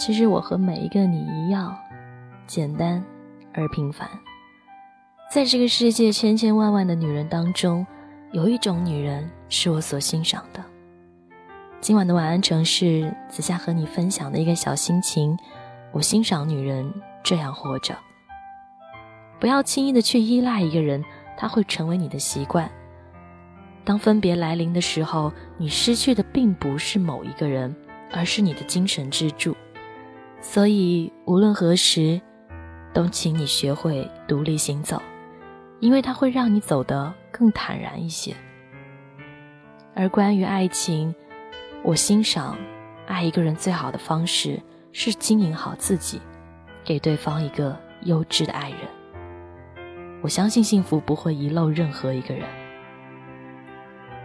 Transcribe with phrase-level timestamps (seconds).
[0.00, 1.76] 其实我和每一个你一样，
[2.46, 3.04] 简单
[3.52, 4.08] 而平凡。
[5.30, 7.86] 在这个世界千千万万的女人当中，
[8.32, 10.64] 有一种女人是我所欣赏的。
[11.82, 15.36] 今晚的晚安城市，子夏和你分享的一个小心情。
[15.92, 16.90] 我欣赏女人
[17.22, 17.94] 这样活着。
[19.38, 21.04] 不要轻易的去依赖一个人，
[21.36, 22.70] 他会成为你的习惯。
[23.84, 27.76] 当分别来临的时候，你失去的并不是某一个人，
[28.10, 29.54] 而是你的精神支柱。
[30.40, 32.20] 所以无论何时，
[32.92, 35.00] 都请你学会独立行走，
[35.78, 38.34] 因为它会让你走得更坦然一些。
[39.94, 41.14] 而关于爱情，
[41.82, 42.56] 我欣赏
[43.06, 44.60] 爱一个人最好的方式
[44.92, 46.20] 是经营好自己，
[46.82, 48.78] 给对方一个优质的爱人。
[50.22, 52.46] 我相信幸福不会遗漏任何一个人。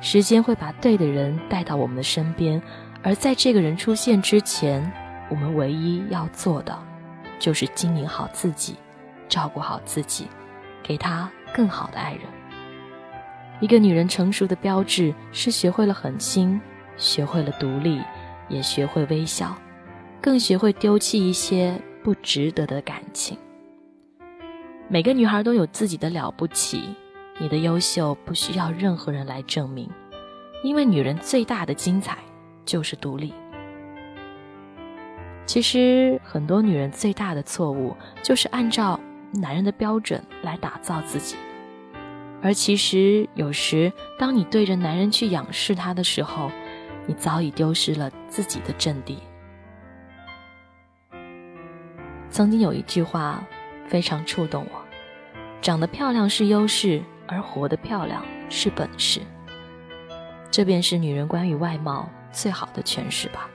[0.00, 2.62] 时间会把对的人带到我们的身边，
[3.02, 4.92] 而在这个人出现之前，
[5.28, 6.78] 我们唯一要做的
[7.38, 8.76] 就是经营好自己，
[9.28, 10.26] 照顾好自己，
[10.82, 12.22] 给他更好的爱人。
[13.60, 16.60] 一个女人成熟的标志是学会了狠心，
[16.96, 18.00] 学会了独立，
[18.48, 19.56] 也学会微笑，
[20.20, 23.36] 更学会丢弃一些不值得的感情。
[24.88, 26.94] 每个女孩都有自己的了不起。
[27.38, 29.90] 你的优秀不需要任何人来证明，
[30.62, 32.16] 因为女人最大的精彩
[32.64, 33.34] 就是独立。
[35.56, 39.00] 其实很多女人最大的错误就是按照
[39.32, 41.34] 男人的标准来打造自己，
[42.42, 46.50] 而其实有时当你对着男人去仰视他的时候，
[47.06, 49.16] 你早已丢失了自己的阵地。
[52.28, 53.42] 曾经有一句话
[53.86, 54.84] 非常触动我：
[55.62, 57.02] 长得漂亮是优势。
[57.26, 59.22] 而活得漂亮是本事，
[60.50, 63.48] 这便是女人关于外貌最好的诠释吧。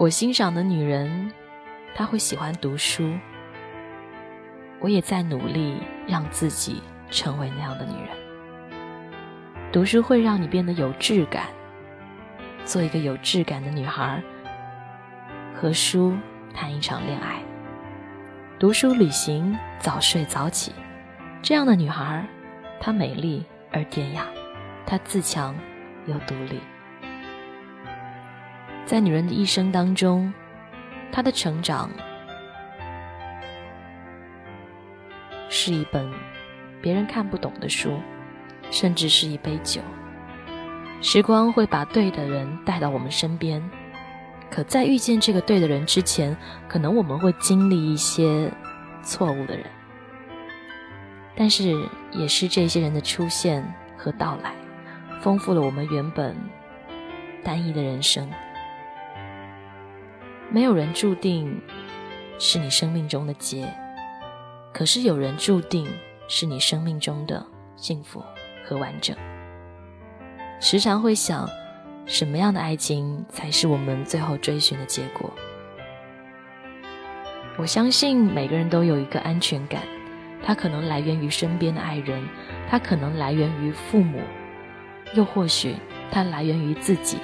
[0.00, 1.30] 我欣赏的女人，
[1.94, 3.12] 她会喜欢读书。
[4.80, 5.76] 我也在努力
[6.08, 8.08] 让自己成为那样的女人。
[9.70, 11.48] 读书会让你变得有质感，
[12.64, 14.22] 做一个有质感的女孩，
[15.54, 16.16] 和书
[16.54, 17.42] 谈一场恋爱，
[18.58, 20.72] 读书、旅行、早睡早起。
[21.42, 22.26] 这样的女孩，
[22.80, 24.24] 她美丽而典雅，
[24.86, 25.54] 她自强
[26.06, 26.58] 又独立。
[28.90, 30.34] 在女人的一生当中，
[31.12, 31.88] 她的成长
[35.48, 36.10] 是一本
[36.82, 38.00] 别人看不懂的书，
[38.72, 39.80] 甚至是一杯酒。
[41.00, 43.62] 时光会把对的人带到我们身边，
[44.50, 46.36] 可在遇见这个对的人之前，
[46.66, 48.50] 可能我们会经历一些
[49.04, 49.64] 错误的人。
[51.36, 51.80] 但是，
[52.10, 53.64] 也是这些人的出现
[53.96, 54.52] 和到来，
[55.20, 56.36] 丰富了我们原本
[57.44, 58.28] 单一的人生。
[60.52, 61.60] 没有人注定
[62.38, 63.72] 是你生命中的劫，
[64.72, 65.86] 可是有人注定
[66.26, 67.46] 是你生命中的
[67.76, 68.20] 幸福
[68.64, 69.16] 和完整。
[70.60, 71.48] 时常会想，
[72.04, 75.30] 什么样的爱情才是我们最后追寻的结果？
[77.56, 79.82] 我相信每个人都有一个安全感。
[80.42, 82.26] 它可能来源于身边的爱人，
[82.68, 84.20] 它可能来源于父母，
[85.14, 85.76] 又或许
[86.10, 87.18] 它来源于自己。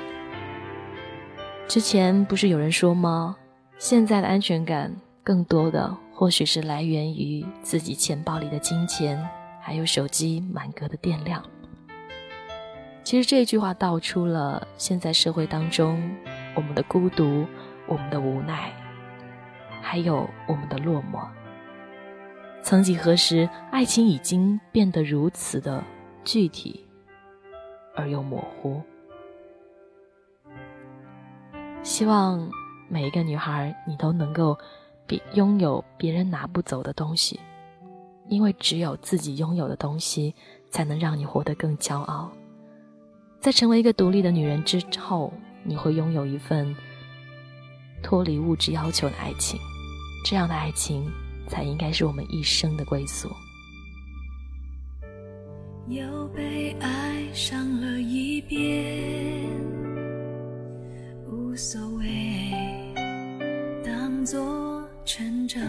[1.69, 3.37] 之前不是有人说吗？
[3.77, 4.95] 现在的安全感
[5.25, 9.21] 更多的或许是来源于自己钱包里的金钱，
[9.61, 11.43] 还有手机满格的电量。
[13.03, 16.01] 其实这句话道出了现在社会当中
[16.55, 17.45] 我们的孤独、
[17.87, 18.73] 我们的无奈，
[19.83, 21.27] 还有我们的落寞。
[22.63, 25.83] 曾几何时，爱情已经变得如此的
[26.25, 26.87] 具体
[27.97, 28.81] 而又模糊。
[31.87, 32.51] 希望
[32.89, 34.59] 每一个女孩，你都能够
[35.07, 37.39] 比拥有别人拿不走的东西，
[38.29, 40.35] 因为只有自己拥有的东西，
[40.69, 42.33] 才能让你活得更骄傲。
[43.39, 46.75] 在成为一个独立的女人之后，你会拥有一份
[48.03, 49.61] 脱离物质要求的爱情，
[50.25, 51.09] 这样的爱情。
[51.49, 53.31] 才应该是我们一生的归宿。
[55.87, 59.49] 又被爱上了一遍，
[61.57, 62.05] 无所谓，
[63.83, 65.63] 当作成长。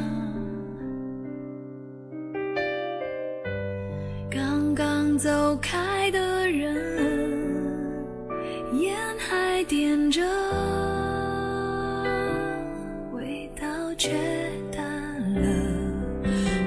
[4.30, 6.76] 刚刚走开的人，
[8.82, 10.22] 烟还点着。
[13.14, 13.66] 味道
[13.98, 14.12] 却
[14.76, 14.84] 淡
[15.36, 15.50] 了。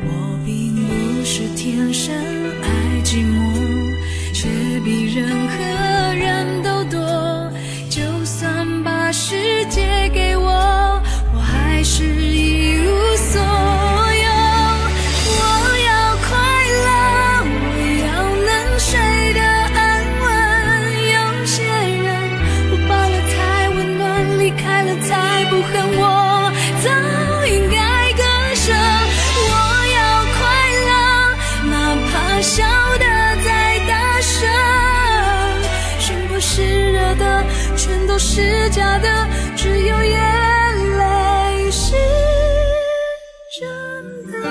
[0.03, 2.17] 我并不是天生
[2.63, 3.39] 爱寂寞，
[4.33, 4.49] 却
[4.83, 5.90] 比任何
[38.71, 39.27] 假的
[39.57, 41.93] 只有眼泪是
[43.51, 44.49] 真的。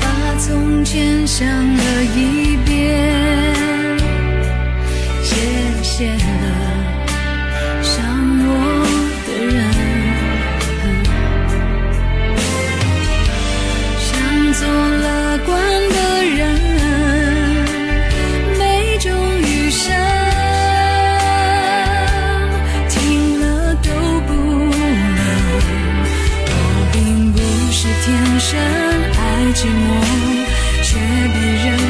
[0.00, 3.98] 把从前想了一遍
[5.22, 6.31] 谢谢。
[29.54, 30.02] 寂寞，
[30.82, 31.81] 却比人。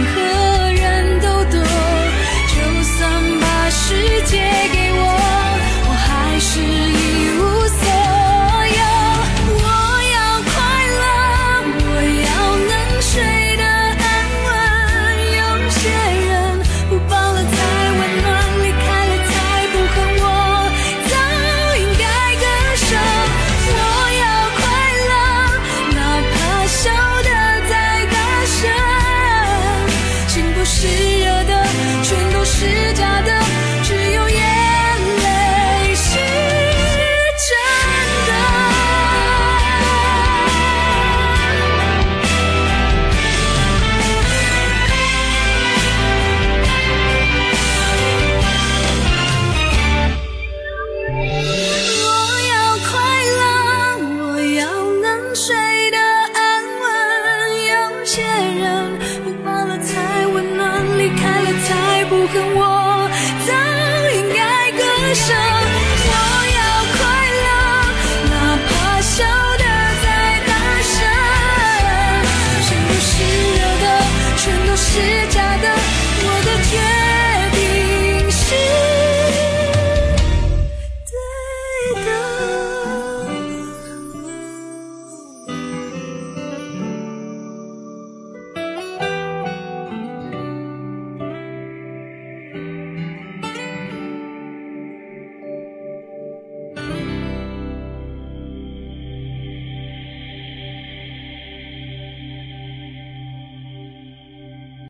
[58.43, 58.81] 的人。